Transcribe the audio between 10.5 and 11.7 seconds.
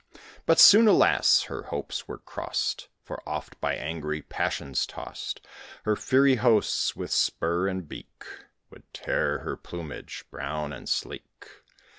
and sleek.